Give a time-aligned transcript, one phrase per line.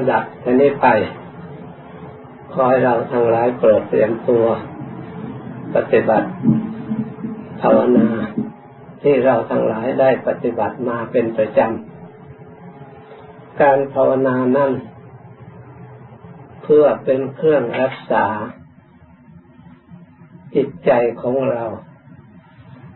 [0.00, 0.86] ำดับชนี้ไป
[2.52, 4.46] ขอให้เราทั้งหลายโปรดเตรียมตัว
[5.74, 6.28] ปฏิบัติ
[7.60, 8.08] ภาวนา
[9.02, 14.72] ที่เราทั้งหลายได้ปฏิบัติมาเป็นประจำ การภาวนานั้น
[16.62, 18.26] เพื่อเป็นเครื่องรักษา
[20.54, 20.90] จิตใจ
[21.22, 21.64] ของเรา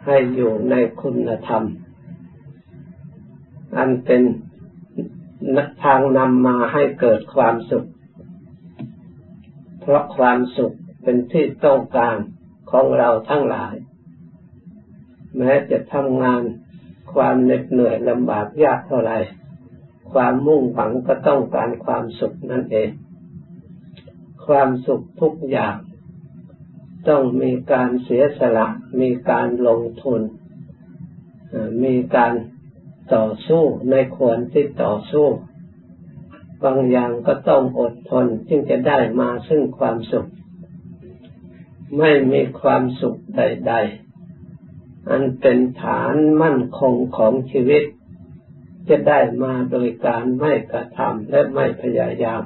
[0.06, 1.62] ให้อยู่ในคุณธรรม
[3.76, 4.22] อันเป็น
[5.84, 7.88] ทางนำมาให้เกิดความสุข
[9.80, 12.16] เพราะความสุขเป็นที่ต้องการ
[12.70, 13.74] ของเราทั้งหลาย
[15.36, 16.42] แม้จะทำงาน
[17.12, 19.12] ความเหน็ดเหนื่อยลำบากยากเท่าไร
[20.12, 22.90] ความมุ่งหวังก็ต้องการความสุขนั่นเอง
[24.46, 25.76] ความสุขทุกอย่าง
[27.08, 28.68] ต้องมีการเสียสละ
[29.00, 30.20] มีการลงทุน
[31.84, 32.32] มีการ
[33.14, 35.28] ต่อสู้ในควรที่ต่อสู้
[36.64, 40.28] บางอย่างก็ต้องอดทนจึงจะได้มาซึ่งความสุข
[41.98, 43.74] ไม่มีความสุขใด
[44.40, 47.84] ๆ อันเป็นฐานมั่นคงของชีวิต
[48.88, 52.42] จะได้มาโดยการไม่กระทำและไม่พยายาม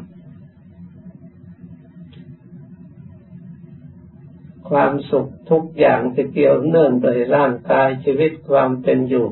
[4.70, 9.28] ความสุขทุกอย่างที่เกี่ยวเนื่องโดยร่างกายชีวิตความเป็นอยู่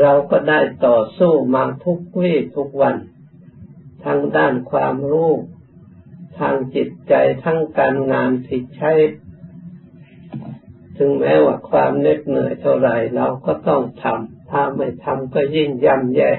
[0.00, 2.96] เราก็ได้ต่อสู้มาทุกวี่ทุกวัน
[4.04, 5.32] ทางด้านความรู้
[6.38, 8.92] ทางจิตใจทั้งการงานที่ใช้
[10.98, 16.30] ถึงแม้ว่าความเหน็ดเหนื่อยเท่าไรเราก็ต้องทำถ้าไม่ทำก็ยิ่งย่ำแย่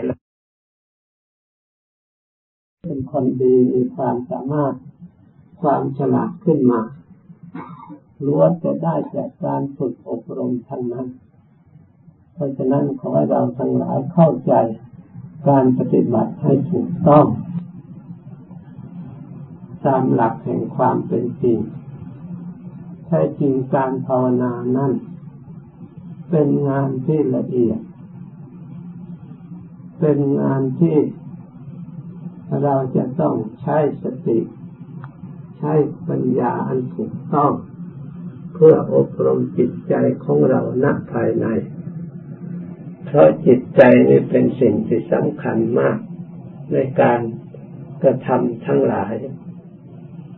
[2.88, 4.76] เป็นคนดีมีความสามารถ
[5.62, 6.82] ความฉลาดขึ้นมา
[8.26, 11.08] ล้วนจะได้จากการฝึกอบรมทั้งนั้น
[12.34, 14.54] เพราะฉะนั้นขอให้เราทั้งหลายเข้าใจ
[15.50, 17.26] การปฏิบัติให้ถูกต้อง
[19.86, 21.58] ตามหลักแห่งความเป็นจริง
[23.06, 24.92] แท้จริงการภาวนานั้น
[26.32, 27.80] เป็นงานที่ละเอียด
[30.00, 30.98] เป็นงานที่
[32.64, 34.40] เราจะต้องใช้สติ
[35.60, 35.74] ใช้
[36.08, 37.52] ปัญญาอันถูกต้อง
[38.54, 39.94] เพื่ออบรมจิตใจ
[40.24, 41.46] ของเราณภายใน
[43.14, 45.98] เพราะจิตใจนี่เป็นสิ่งที่สำคัญมาก
[46.74, 47.22] ในการ
[48.04, 49.14] กระทำทั้งหลาย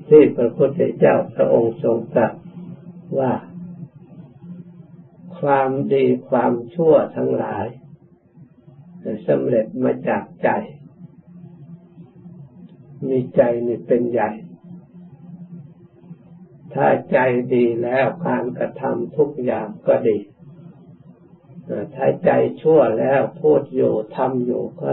[0.09, 2.33] ที่พระพุทธเจ้าพระองค์ทรงตรัส
[3.19, 3.33] ว่า
[5.39, 7.65] ความดีความชั่วทั้งหลาย
[9.27, 10.49] สำเร็จมาจากใจ
[13.07, 14.31] มีใจนี่เป็นใหญ่
[16.73, 17.17] ถ้าใจ
[17.53, 20.17] ดีแล้วการกระทำทุกอย่างก็ดี
[21.95, 22.31] ถ้าใจ
[22.61, 24.89] ชั่วแล้วพูดอยู่ทำอยู่ก็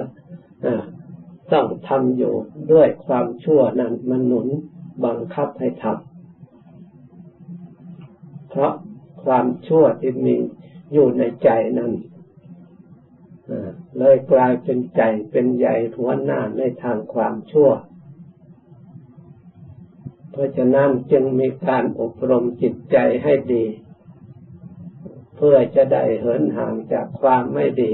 [1.53, 2.35] ต้องทำอยู่
[2.73, 4.49] ด้วยความชั่วนั้นมันหนุน
[5.05, 8.73] บังคับให้ทำเพราะ
[9.25, 10.35] ความชั่วที่มี
[10.93, 11.93] อยู่ในใจนั้น
[13.99, 17.71] เลยกลายเป็นใจเป็นใหญ่หัวหน้าในทางความชั่ว
[20.31, 23.65] เพราะฉะนั้นจึงมีการอบรมจิตใจให้ดี
[25.45, 27.93] พื่อจะได้เหินห่างจากความไม่ดี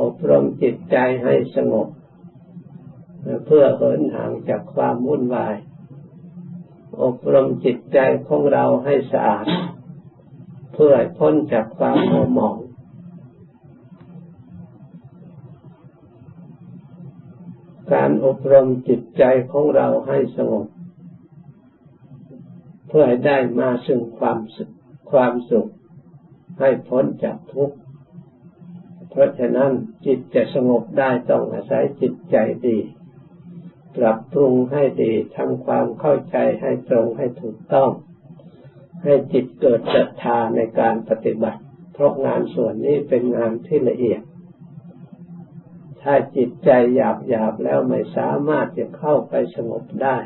[0.00, 1.88] อบรมจิตใจให้สงบ
[3.46, 5.56] เพื่อเหินห่างจากความวุ่นวาย
[7.02, 9.46] อบรมจิตใจของเราให้สะอาด
[10.74, 12.58] เพื่อพ้นจากความโมหมอง
[17.92, 19.22] การอบรมจิตใจ
[19.52, 20.66] ของเราให้สงบ
[22.88, 24.70] เพื่อให้ได้มาซึ่งความสุข
[25.12, 25.70] ความสุข
[26.60, 27.76] ให้พ้นจากทุกข์
[29.10, 29.72] เพราะฉะนั้น
[30.06, 32.78] จิตจะสงบได้ต้องอาศัยจิตใจดี
[33.96, 37.90] ปรับปรุงให้ดีทำความเข้าใจให้ตรงให้ถูกต้อง
[39.02, 41.60] ให้จิตเกิดศรัทธาในการปฏิบัติ
[41.92, 44.22] เพราะงานส่วนนี้เป็นงานที่ละเอียด
[46.02, 50.16] ถ้าจิตใจหยาบหยาบแล้วไม่สามารถจะเข้าไปสงบได้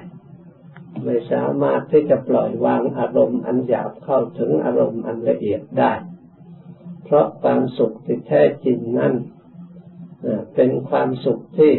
[1.03, 5.93] ไม่สามารถที่จะปล่อยวางอารมณ์อันหยาบเข้าถึงอารมณ์อันละเอียดได้
[7.05, 9.15] เพราะความสุขที่แท้จริงนั้น
[10.55, 11.73] เป็นความสุขที่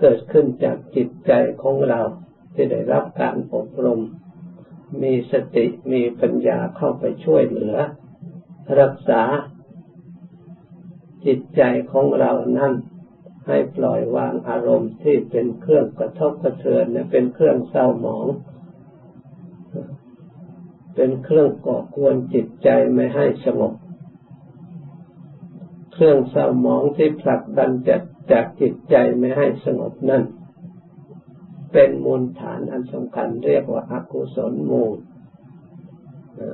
[0.00, 1.32] เกิดขึ้นจากจิตใจ
[1.62, 2.00] ของเรา
[2.54, 4.00] ที่ได้รับการอบรม
[5.02, 7.76] มีสติมีปัญญาเข้าไปช่วยเหลือ
[8.80, 9.22] รักษา
[11.26, 11.62] จิตใจ
[11.92, 12.72] ของเรานั้น
[13.50, 18.26] ให้ปล่อยวางอารมณ์ที่เป็นเครื่องกระทบกระเทือนเนี่ยเป็นเครื่องเศร้าหมอง
[20.94, 23.74] เป็นเครื่องก่อกวนจิตใจไม่ให้สงบ
[25.92, 27.96] เครื่องเศร้าหมองที่ผลักดันจะ
[28.32, 30.22] จากจิตใจไม่ให้สงบนั่น
[31.72, 34.96] เป็นมูลฐานอันสำคัญเรียกว่าอากุศลมูล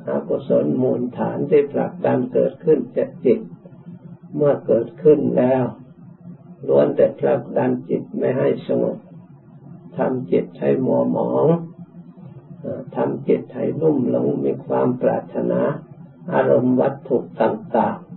[0.08, 3.40] อากุศลมูลฐานที่ผลักดันเกิดขึ้นจากจิต
[4.36, 5.64] เมื่อเกิดขึ้นแล้ว
[6.68, 8.98] ล้วนแต่ผลักดันจิตไม่ให้สงบ
[9.96, 11.46] ทำจิตให้มัวหมอง
[12.96, 15.60] ทำจิตให้ลุ่มหลงมีความปรารถนา
[16.32, 18.16] อารมณ์วัตถุต่างๆ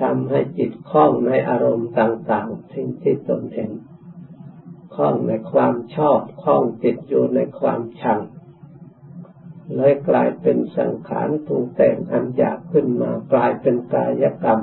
[0.00, 3.70] ทำให้จิตคล้องในอารมณ์ต่างๆสิ่งที่ตนเห็น
[4.94, 8.20] คล้องในความชอบคล้องจิตอยู่ในความชัง
[9.74, 14.60] เลยกลายเป็นสังขารปรุงแต่งอันหยาบขึ้นมากลายเป็นกายกรรม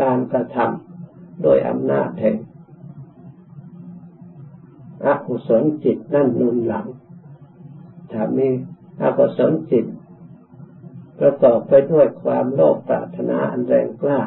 [0.00, 2.36] การกระทำโดยอำนาจแห่ง
[5.06, 6.86] อกุศลจิตนั่นนุนหลัง
[8.12, 8.48] ถ้ามี
[9.02, 9.86] อกุศลจิต
[11.20, 14.20] ประกอบไปด้วยความโลภปรารถนาอันแรงกล้า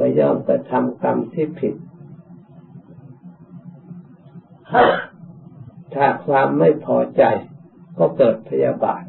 [0.00, 1.74] ก็ย่อมกระทำกรรมที่ผิด
[5.94, 7.22] ถ้าความไม่พอใจ
[7.98, 9.04] ก็เกิดพยาบาท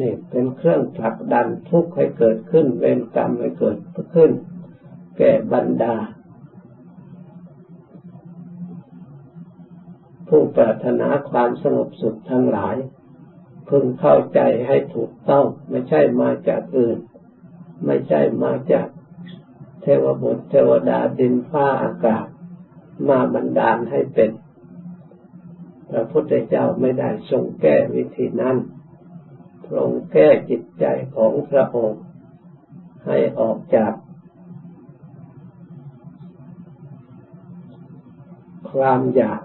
[0.00, 3.78] นี่เป็นเครื่องผลักดันทุกข์ให้เกิดขึ้น เวรกรรมให้เกิด
[4.14, 4.30] ขึ้น
[5.18, 5.94] แก่บรรดา
[10.28, 12.76] ผู้ปรารถนาความสงบสุขทั้งหลาย
[13.68, 16.98] พึงเข้าใจให้ถูกต้อง ไม่ใช่มาจากอื่น
[17.86, 18.86] ไม่ใช่มาจาก
[19.82, 22.26] เทวบุตรเทวดาดินฟ้าอากาศ
[23.08, 24.30] มาบันดาลให้เป็น
[25.90, 28.56] พระพุทธเจ้าไม่ได้ทรงแก้วิธีนั้น
[29.64, 30.84] พระองค์แก้จิตใจ
[31.16, 32.02] ของพระองค์
[33.06, 33.92] ให้ออกจาก
[38.72, 39.42] ความอยาก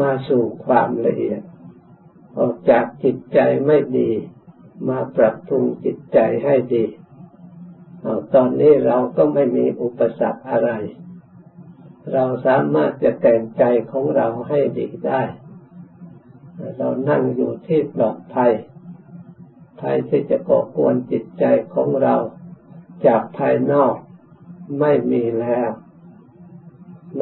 [0.00, 1.42] มาสู่ความละเอียด
[2.38, 4.10] ออกจากจิตใจไม่ดี
[4.88, 6.84] มาปรับปรุงจิตใจให้ดี
[8.04, 10.70] อตอนนี้เราก็ไม่มีอุปสรรคอะไร
[12.12, 15.22] เราสามารถจะแต่งใจของเราให้ดีได้
[16.78, 18.52] เรานั่งอยู่ที่ปลอดภัย
[19.80, 22.14] ภัยที่จะก่อกวนจิตใจของเรา
[23.06, 23.94] จากภายนอก
[24.80, 25.70] ไม่มีแล้ว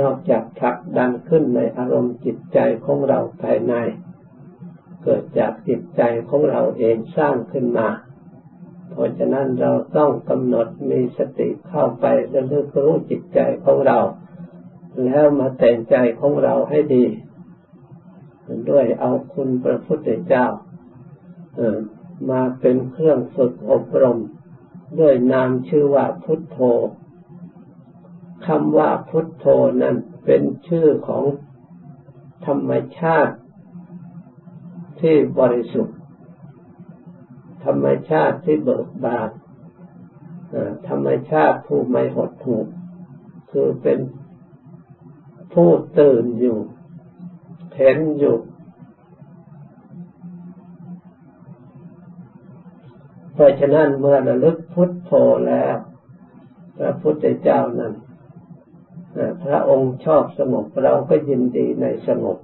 [0.00, 3.75] นอกจากผลักดันขึ้นในอารมณ์จิตใจของเราภายใน
[5.02, 7.88] เกิดจากจิตใจของเราเองสร้างขึ้นมา
[8.90, 13.99] เพราะฉะนั้นเราต้องกำหนดมีสติเข้าไประลึกรู้จิตใจของเรา
[15.04, 17.04] แล้วมาแต่งใจของเราให้ดี
[18.70, 20.46] ด้วยเอาคุณพระพุทธเจ้า
[22.30, 24.18] มาเป็นเครื่องฝึกอบรม
[25.00, 26.58] ด้วยนามชื่อว่าพุทโธ
[28.46, 29.46] คำว่าพุทโธ
[29.82, 31.24] นั้นเป็นชื่อของ
[32.46, 33.34] ธรรมชาติ
[35.00, 35.98] ที่บริสุทธิ์
[37.64, 39.30] ธรรมชาติที่เบิกบาน
[40.88, 42.62] ธรรมชาติผู้ไม่หดหู่
[43.50, 43.98] คือเป็น
[45.52, 46.58] ผู้ตื่นอยู่
[47.76, 48.37] เห็นอยู่
[53.34, 55.12] เพราะฉะนั้นเมื่อระลึกพุทโธ
[55.49, 55.76] แล้ว
[56.78, 57.94] พระพุทธเจ้านั้น
[59.44, 62.38] พระองค์ชอบสงบเราก็ยินดีในสงบ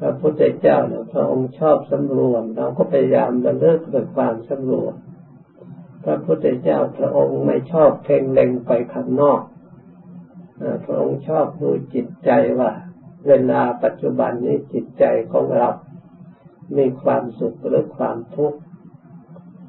[0.00, 4.94] พระพุทธเจ้าเนี่ยพระองค์ชอบสำรวม เราก็พยายามระลึกด้วยความสำรวม
[6.04, 9.40] พระพุทธเจ้าพระองค์ไม่ชอบเพ่งเล็งไปข้างนอก
[10.84, 12.70] พระองค์ชอบดูจิตใจว่า
[13.28, 15.68] เวลาปัจจุบันนี้จิตใจของเรา
[16.76, 18.58] มีความสุขหรือความทุกข์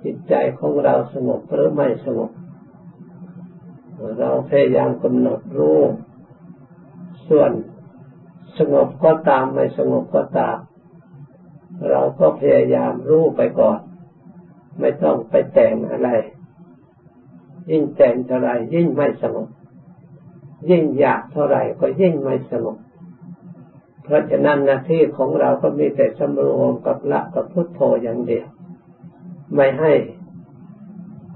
[0.03, 2.31] จิตใจของเราสงบหรือไม่สงบ
[4.19, 5.79] เราพยายามกำหนดรู้
[7.27, 7.51] ส่วน
[8.57, 10.57] สงบก็ตามไม่สงบก็ตาม
[11.89, 13.79] เราก็พยายามรู้ไปก่อน
[14.79, 16.09] ไม่ต้องไปแต่งอะไร
[17.69, 19.49] ยิ่งแต่งเท่าไรยิ่งไม่สงบ
[20.69, 22.77] ยิ่งอยากเท่าไหร่ก็ยิ่งไม่สงบ
[24.03, 28.47] เพราะฉะนั้นหน้าที่ของเราก็มีแต่สำรวมกับละกับพุทโธอย่างเดียว
[29.55, 29.93] ไม่ให้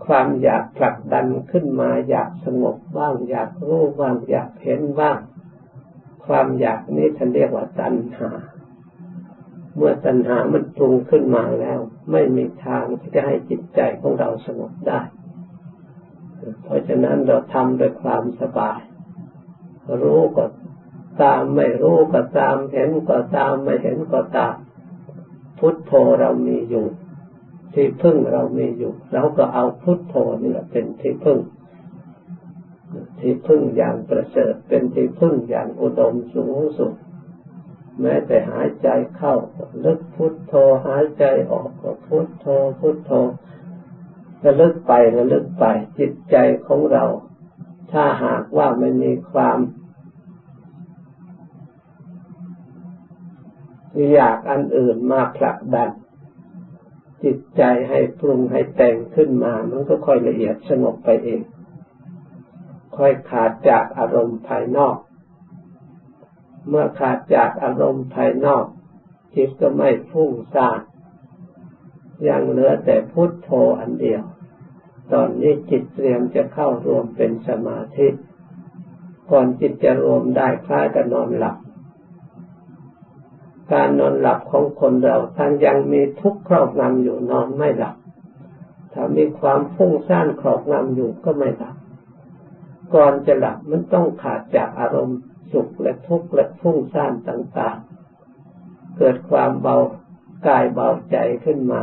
[0.05, 5.19] ความอยากผลักดันขึ้นมาอยากสงบบ้าง อยากรู้บ้างอยากเห็นบ้าง
[6.25, 8.29] ความอยากนี้ท่านเรียกว่าตัณหา
[9.75, 11.79] เมื่อตัณหามันปรุงขึ้นมาแล้ว
[12.11, 15.01] ไม่มีทางที่จะให้จิตใจของเราสงบได้
[16.63, 18.79] เพราะฉะนั้นเราทำด้วยความสบาย
[20.01, 20.45] รู้ก็
[21.21, 24.55] ตามไม่รู้ก็ตามเห็นก็ตามไม่เห็นก็ตาม
[25.59, 26.85] พุทโธเรามีอยู่
[27.73, 31.39] ที่พึ่งเรามีอยู่เราก็เอาพุทโธนี่แหละเป็นที่พึ่ง
[33.19, 36.93] ที่พึ่งอย่างประเสริฐเป็นที่พึ่งอย่างอุดมสูงสุด
[38.01, 38.87] แม้แต่หายใจ
[39.17, 39.35] เข้า
[39.85, 40.53] ลึกพุทโธ
[40.87, 42.47] หายใจออกก็พุทโธ
[42.79, 43.11] พุทโธ
[44.43, 45.65] ระลึกไประลึกไป
[45.99, 46.35] จิตใจ
[46.67, 47.05] ของเรา
[47.91, 49.57] ถ้าหากว่าไม่มีความ
[54.13, 55.89] อยากอันอื่นมาผลักดัน
[57.23, 61.41] จิตใจให้ปรุงให้แต่งขึ้นมา มันก็ค่อยละเอียดสงบไปเอง
[62.97, 64.97] ค่อยขาดจากอารมณ์ภายนอก
[66.69, 68.65] เมื่อขาดจากอารมณ์ภายนอก
[69.35, 70.79] จิตก็ไม่ฟุ้งซ่าน
[72.27, 73.49] ยังเหลือแต่พุทโธ
[73.79, 74.23] อันเดียว
[75.13, 78.07] ตอนนี้จิตเตรียมจะเข้ารวมเป็นสมาธิ
[79.31, 81.57] ก่อนจิตจะรวมได้คล้ายกับนอนหลับ
[83.73, 87.95] การนอนหลับของคนเราท่านยังมีทุกข์ครอบงำอยู่นอนไม่หลับ
[88.93, 91.75] ถ้ามีความฟุ้งซ่านครอบงำอยู่ก็ไม่หลับ
[92.95, 95.19] ก่อนจะหลับมันต้องขาดจากอารมณ์
[95.51, 99.77] สุขและทุกข์และฟุ้งซ่านต่างๆ เกิดความเบา
[100.47, 101.81] กายเบาใจขึ้นมา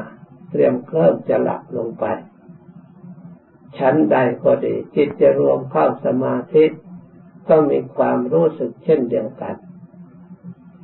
[0.51, 2.05] เตรียมเคลิ่มจะหลับลงไป
[3.79, 6.65] ชั้นใดก็ดี จิตจะรวมเข้าสมาธิ
[7.49, 9.57] ก็มีความรู้สึกเช่นเดียวกัน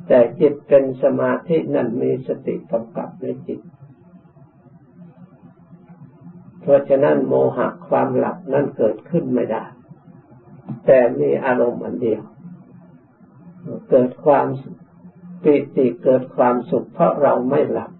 [0.06, 3.60] แต่จิตเป็นสมาธินั้นมีสติกำกับในจิต
[6.60, 9.64] เพราะฉะนั้นโมหะความหลับนั้นเกิดขึ้นไม่ได้
[10.86, 12.22] แต่มีอารมณ์อันเดียว
[13.90, 14.46] เกิดความ
[15.42, 17.90] ปิติเกิดความสุขเพราะเราไม่หลับ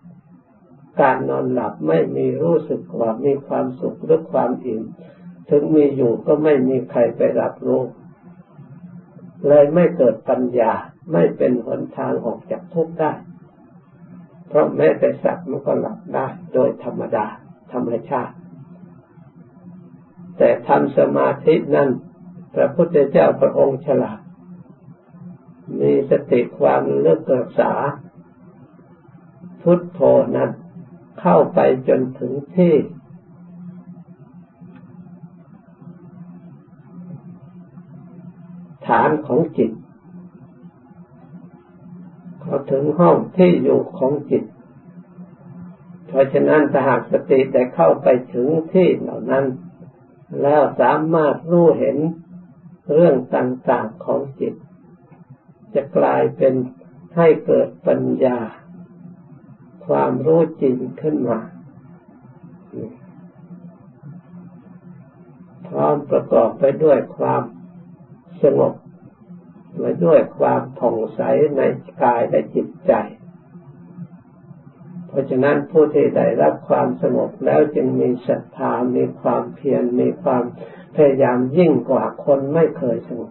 [1.01, 4.83] การนอนหลับไม่มีรู้สึกว่ามีความสุขหรือความอิ่ม
[5.51, 7.83] ถึงมีอยู่ก็ไม่มีใครไปรับรู้
[9.47, 10.73] เลยไม่เกิดปัญญา
[11.13, 13.13] ไม่เป็นหนทางออกจากทุกข์ได้
[14.49, 17.27] เพราะแม้แต่สัตว์มันก็หลับได้โดยธรรมดา
[17.73, 18.35] ธรรมชาติ
[20.39, 21.89] แต่ทำสมาธินั้น
[22.55, 24.21] พระพุทธเจ้าพระองค์ฉลาด
[25.81, 27.73] มีสติความเลือกเกิดษา
[29.63, 30.01] พุทโธ
[30.37, 30.51] นั้น
[31.21, 31.59] เข้าไป
[31.89, 32.75] จนถึงที่
[38.87, 39.73] ฐานของจิต
[42.43, 44.45] พอถึงห้องที่อยู่ของจิต
[46.07, 49.45] เพราะฉะนั้นถ้าหากสติได้เข้าไปถึงที่เหล่านั้น
[50.43, 51.97] แล้วสามารถรู้เห็น
[52.93, 54.55] เรื่องต่างๆของจิต
[55.75, 56.55] จะกลายเป็น
[57.17, 58.39] ให้เกิดปัญญา
[59.89, 61.41] ความรู้จริงขึ้นมา
[65.69, 67.43] พร้อมประกอบไปด้วยความ
[68.43, 68.75] สงบ
[69.83, 71.21] มาด้วยความผ่องใส
[71.57, 71.63] ใน
[72.03, 72.93] กายและจิตใจ
[75.09, 80.45] เพราะฉะนั้นผู้ที่ได้รับความสงบแล้วจึงมีศรัทธา มีความเพียร มีความ
[80.95, 83.21] พยายามยิ่งกว่าคนไม่เคยสง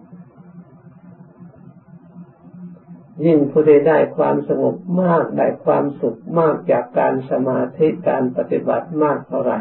[3.24, 9.58] ยิ่งผู้ที่ได้ความสงบมากได้ความสุขมากจากการสมาธิการปฏิบัติมากเท่าไหร่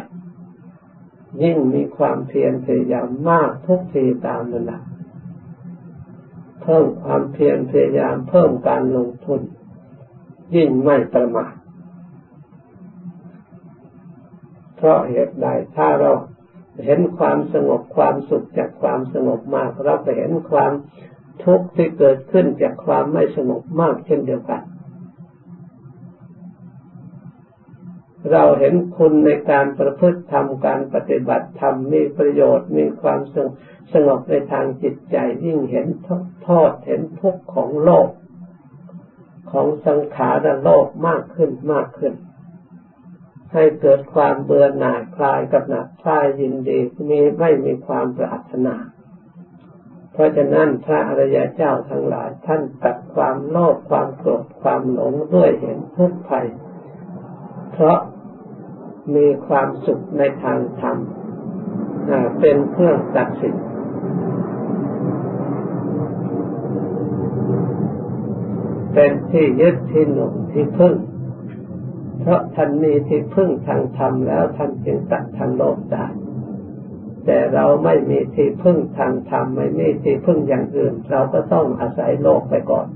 [1.43, 4.81] ยิ่งมีความเพียรพยายามมากทุกทีตามระดับ
[6.61, 9.41] เพิ่มความเพียรพยายามเพิ่มการลงทุน
[10.55, 11.53] ยิ่งไม่ประมาท
[14.75, 16.11] เพราะเหตุใดถ้าเรา
[16.85, 20.71] เห็นความสงบความสุขจากความสงบมากเราไปเห็นความ
[21.45, 24.61] ทุกข์ที่เกิดขึ้นจากความไม่สงบมากเช่นเดียวกัน
[28.31, 33.53] เราเห็นคุณในการประพฤติธรรมการปฏิบัติธรรมมีประโยชน์มีความสงบ
[33.93, 35.87] สงบในทางจิตใจยิ่งเห็น
[36.43, 38.09] โทษเห็นทุกข์ของโลก
[39.51, 42.13] ของสังขารโลกมากขึ้นมากขึ้น
[43.53, 46.79] ให้เกิดความเบื่อหน่ายคลายกับหนักคลายยินดี
[47.09, 48.75] มีไม่มีความปรารถนา
[50.17, 56.47] เพราะฉะนั้นพระอริยเจ้าทั้งหลาย ท่านตัดความโลภความโกรธความหลงด้วยเห็นทุกข์ภัย
[57.71, 57.99] เพราะ
[59.15, 60.97] มีความสุขในทางธรรม
[62.39, 63.55] เป็นเครื่องตัดสิน
[68.93, 70.95] เป็นที่ยึดที่หนุนที่พึ่ง
[72.21, 76.07] เพราะท่านมีที่พึ่งทางธรรมแล้วท่านจึงตัดทางโลกได้
[77.27, 82.87] แต่เราไม่มีที่พึ่งทางธรรมไม่มีที่พึ่งอย่างอื่น เราก็ต้องอาศัยโลกไปก่อน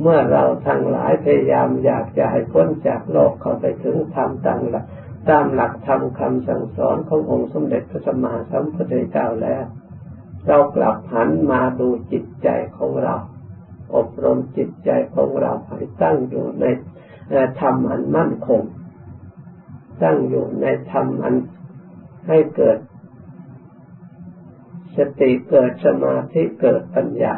[0.00, 4.84] เมื่อเราทั้งหลายพยายามอยากจะให้พ้นจากโลกเข้าไปถึงธรรมตามหลัก
[5.30, 9.64] ตามหลักธรรมคำสั่งสอนขององค์สมเด็จพระสัมมาสัมพุทธเจ้าแล้ว
[10.46, 13.14] เรากลับหันมาดูจิตใจของเรา
[13.96, 16.64] อบรมจิตใจของเราให้ตั้งอยู่ใน
[17.60, 18.62] ธรรมอันมั่นคง
[20.02, 21.34] ตั้งอยู่ในธรรมอัน
[22.28, 22.78] ให้เกิด
[24.96, 27.36] สติเกิดสมาธิเกิดปัญญา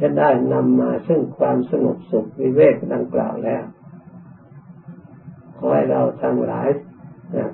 [0.00, 3.64] จะได้นำมาซึ่งความสงบสุขวิเวกดังกล่าวแล้ว
[5.56, 6.68] ขอให้เราทั้งหลาย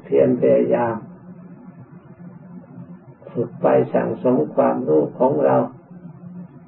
[0.04, 0.94] เพียรพยายาม
[3.32, 5.56] ฝึกไปสั่งสมความรู้ของเรา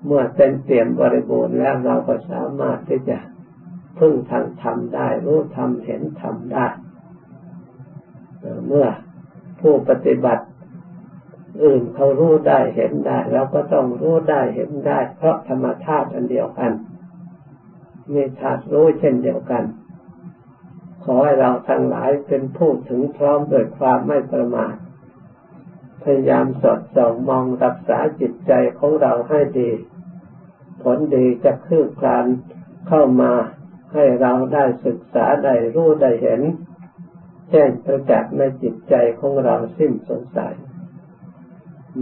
[0.04, 3.18] เมื่อเต็มเปี่ยมบริบูรณ์แล้วเราก็สามารถที่จะ
[3.98, 6.66] พึ่งทางธรรมได้รู้ธรรมเห็นธรรมได้
[8.68, 8.88] เมื่อ
[9.60, 10.44] ผู้ปฏิบัติ
[11.64, 16.72] อื่นเขารู้ได้เห็นได้เราก็ต้องรู้ได้เห็นได้ เพราะธรรมธาตุอันเดียวกัน
[18.12, 19.64] มีธาตุรู้เช่นเดียวกัน
[21.04, 24.74] ขอให้เราทั้งหลายเป็นผู้ถึงพร้อมโดยความไม่ประมาท
[26.02, 29.70] พยายามสอดส่องมองรักษาจิตใจของเราให้ดี
[30.82, 32.26] ผลดีจะคืบคลาน
[32.88, 33.32] เข้ามา
[33.92, 36.40] ให้เราได้ศึกษาได้รู้ได้เห็น
[37.50, 40.54] แจ้งประจักษ์ในจิตใจของเราสิ้นสงสัย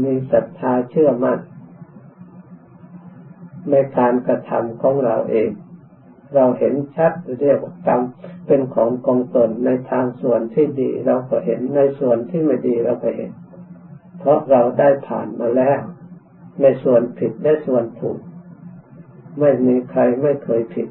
[0.03, 1.41] มีศรัทธาเชื่อมั่น
[3.71, 5.51] ในการกระทำของเราเอง
[6.35, 8.03] เราเห็นชัดเรียกว่ากรรม
[8.47, 13.31] เป็นของกองตนในทางส่วนที่ดีเราก็เห็นในส่วนที่ไม่ดีเราก็เห็น
[14.19, 15.81] เพราะเราได้ผ่านมาแล้ว
[16.63, 18.19] ในส่วนผิดและส่วนถูก
[19.41, 20.89] ไม่มีใครไม่เคยผิด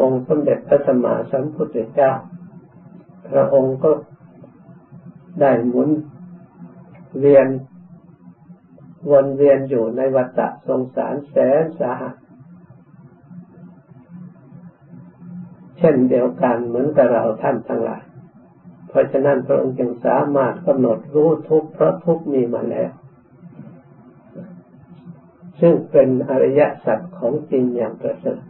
[0.00, 2.12] องค์สมเด็จพระสัมมาสัมพุทธเจ้า
[3.30, 3.90] พระองค์ก็
[5.40, 5.90] ได้หมุน
[7.18, 7.48] เวียน
[9.10, 12.14] วนเวียนอยู่ในวัฏสงสารแสนสาหัส
[15.78, 18.02] เช่นเดียวกันเหมือนกับเราท่านทั้งหลาย
[18.88, 22.90] เพราะฉะนั้นพระองค์จึงสามารถกำหนดรู้ทุกเพราะทุกมีมาแล้ว
[25.60, 28.40] ซึ่งเป็นอริยสัจของจริงอย่างประเสริฐ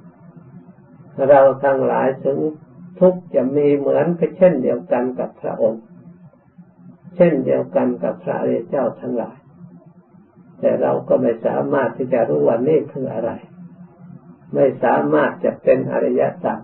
[1.28, 2.38] เราทั้งหลายถึง
[3.00, 5.82] ทุกจะมีเหมือนกับเช่นเดียวกันกับพระองค์
[7.16, 9.36] เช่นเดียวกันกับพระอริยเจ้าทั้งหลาย
[10.60, 13.30] แต่เราก็ไม่สามารถที่จะรู้ว่านี่คืออะไร
[14.54, 16.58] ไม่สามารถจะเป็นอริยสัจ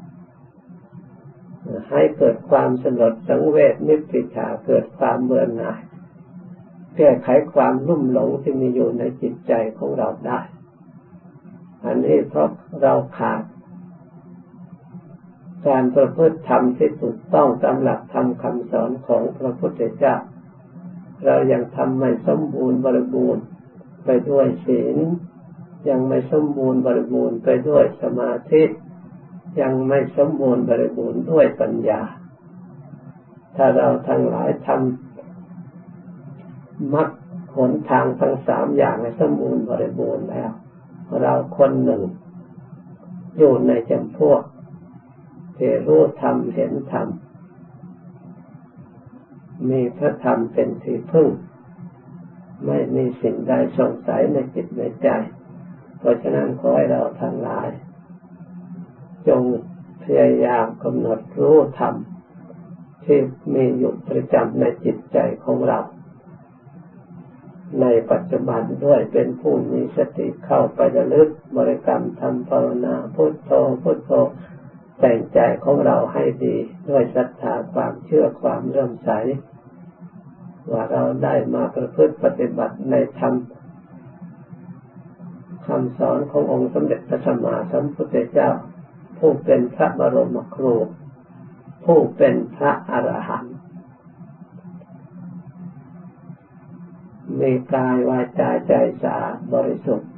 [1.91, 5.81] ให้เกิดความสลดสังเวชนิพพิทาเกิดความเบื่อหน่าย
[6.97, 10.41] แก้ไขความลุ่มหลงที่มีอยู่ในจิตใจของเราได้
[11.85, 12.49] อันนี้เพราะ
[12.83, 13.43] เราขาด
[15.69, 20.17] การประพฤติธรรมที่ถูกต้องตามหลักธรรมคำสอนของพระพุทธเจ้า
[21.25, 23.45] เรายังทำไม่สมบูรณ์บริบูรณ์
[24.05, 24.99] ไปด้วยศีล
[25.89, 28.63] ยังไม่สมบูรณ์บริบูรณ์ไปด้วยสมาธิ
[29.61, 32.03] ยังไม่สมบูรณ์บริบูรณ์ด้วยปัญญา
[33.57, 37.09] ถ้าเราทั้งหลายทำมัก
[37.55, 40.51] หนทางทั้งสามอย่างให้สมบูรณ์บริบูรณ์แล้ว
[41.23, 42.03] เราคนหนึ่ง
[43.39, 44.43] อยู่ในจำพวก
[45.57, 47.09] ที่รู้ธรรมเห็นธรรม
[49.71, 51.29] มีพระธรรมเป็นที่พึ่ง
[52.67, 55.09] ไม่มีสิ่งใดสงสัยในจิตในใจ
[55.99, 57.69] เพราะฉะนั้นขอให้เราทั้งหลาย
[59.29, 59.43] จง
[60.05, 61.95] พยายามกำหนดรู้ธรรม
[63.05, 63.19] ที่
[63.55, 65.79] มีอยู่ประจำในจิตใจของเรา
[67.81, 73.51] ในปัจจุบันด้วยเป็นผู้มีสติเข้าไประลึกบริกรรมทำภาวนาพุทโธ
[73.83, 74.13] พุทโธ
[75.01, 76.57] แต่งใจของเราให้ดี
[76.91, 79.11] ด้วยศรัทธาความเชื่อความเริ่มใส
[80.71, 83.35] ว่าเราได้มาประพฤติปฏิบัติในธรรม
[85.67, 88.51] คำสอนขององค์สมเด็จพระสัมมาสัมพุทธเจ้า
[89.19, 90.75] ผู้เป็นพระบรมครู
[91.85, 93.57] ผู้เป็นพระอรหันต์
[97.41, 100.11] มีกายวาจาใจสะอาดบริสุทธิ์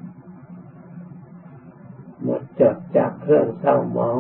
[2.23, 4.19] หมดจดจากเครื่องเศร้าหมอง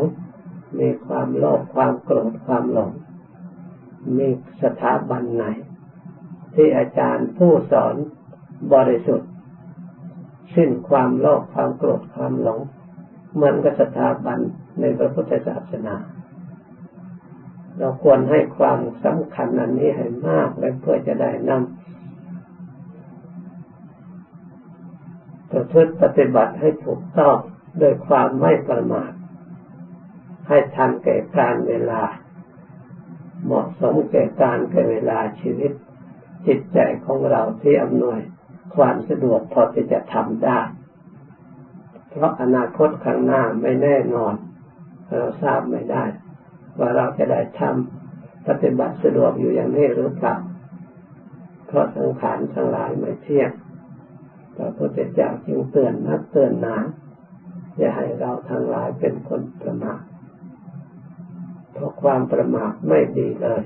[0.78, 2.90] มีความโลภความโกรธความหลง
[4.18, 4.28] มี
[4.62, 5.44] สถาบันไหน
[6.54, 7.94] ที่อาจารย์ผู้สอน
[8.74, 9.30] บริสุทธิ์
[10.54, 12.60] สิ้นความโลภความโกรธความหลง
[13.34, 14.38] เหมือนกับสถาบัน
[14.80, 15.94] ในพระพุทธศาสนา
[17.78, 21.60] เราควรให้ความสำคัญอันนี้ให้มากและเพื่อจะได้นำ
[25.50, 27.36] ประพฤติปฏิบัติให้ถูกต้อง
[27.78, 29.12] โดยความไม่ประมาท
[30.48, 32.02] ให้ทันแก่การเวลา
[33.44, 35.72] เหมาะสมแก่การแก่เวลาชีวิต
[36.46, 38.20] จิตใจของเราที่อำนวย
[38.76, 40.60] ความสะดวกพอที่จะทำได้
[42.10, 44.34] เพราะอนาคตข้างหน้าไม่แน่นอน
[45.08, 46.04] เราทราบไม่ได้
[46.78, 50.36] ว่าเราจะได้ทำปฏิบัติสะดวกอยู่อย่างนี้หรือเปล่า
[51.66, 53.50] เพราะสังขารทั้งหลายไม่เที่ยง
[54.56, 56.76] พระพุทธเจ้าจึงเตือนนักเตือนหนา
[57.78, 60.00] อย่าให้เราทั้งหลายเป็นคนประมาท
[61.78, 63.62] เพราะความประมาทไม่ดีเลย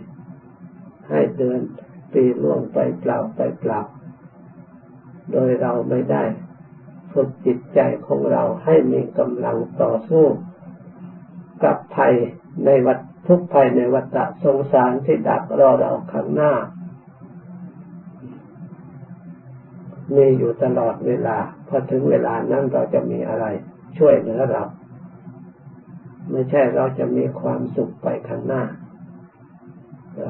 [1.10, 1.60] ให้เดิน
[2.12, 3.80] ปีล่วงไปเปล่าไปเปล่า
[5.32, 6.24] โดยเราไม่ได้
[7.12, 10.26] ฝึกจิตใจของเราให้มีกำลังต่อสู้
[11.64, 12.14] กับภัย
[12.64, 16.52] ในวัฏทุกภัยในวัฏสงสารที่ดักรอเราข้างหน้า
[20.16, 23.46] มีอยู่ตลอดเวลาพอถึงเวลานั้นเราจะมีอะไร
[23.98, 24.62] ช่วยเหลือเรา
[26.30, 28.62] ไม่ใช่เราจะมีความสุขไปข้างหน้า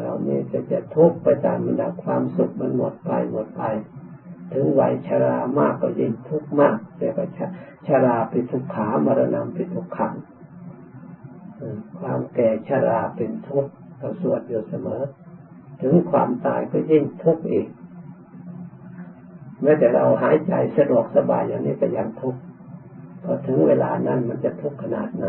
[0.02, 3.62] เรานี่จะจะทุกข์ไปตามบรรดาความสุขมันหมดไปหมดไป
[4.52, 7.24] ถึงวัยชรามากก็ยิ่งทุกข์มากแต่ก็
[7.86, 10.14] ชราเป็นทุกขามรณะเป็นทุกขัง
[12.00, 15.02] ความแก่ชราเป็นทุกข์เราสวดอยู่เสมอ
[15.82, 17.68] ถึงความตายก็ยิ่งทุกข์อีก
[19.62, 22.40] แม้แต่เราหายใจสะดวกสบายอย่างนี้ก็ยังทุกข์
[23.24, 25.26] พอถึงเวลานั้นมันจะทุกข์ขนาดไหน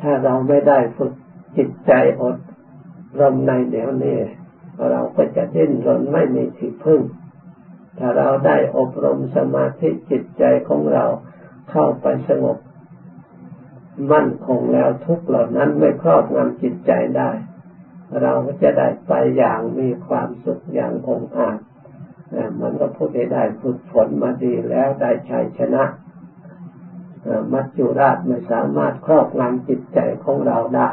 [0.00, 1.12] ถ้าเราไม่ได้ฝึก
[1.56, 2.36] จิตใจอด
[3.20, 4.18] รมในเดี๋ยวนี้
[4.90, 7.00] เราก็จะดิ้นรนไม่มีที่พึ่ง
[7.98, 11.04] ถ้าเราได้อบรมสมาธิจิตใจของเรา
[11.70, 12.58] เข้าไปสงบ
[14.12, 17.30] มั่นคงแล้วทุกเหล่านั้นไม่ครอบงำจิตใจได้
[18.22, 21.58] เราก็จะได้ไปอย่างมีความสุขอย่างองอาจ
[22.60, 25.84] มันก็พูดได้ฝึกฝนมาดีแล้วได้ชัยชนะ
[27.52, 30.88] มัจจุราชไม่สามารถครอบงำจิตใจของเราได้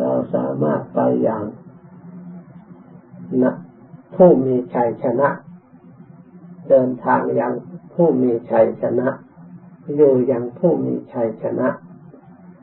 [0.00, 1.44] เราสามารถไปอย่าง
[3.42, 3.54] นะ
[4.16, 5.28] ผู้มีชัยชนะ
[6.68, 7.52] เดินทางอย่าง
[7.94, 9.08] ผู้มีชัยชนะ
[9.96, 11.68] อยู่อย่างผู้มีชัยชนะ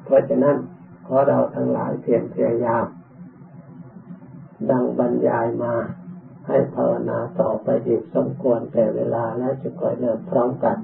[0.04, 0.58] เพราะฉะนั้น
[1.06, 2.86] ขอเราทั้งหลายเพียรพยายาม
[4.70, 5.74] ดังบรรยายมา
[6.48, 10.78] ให้ภาวนาต่อไปอีกสมควรแต่เวลาแล้วจะก่อยเริ่มพร้อมกัน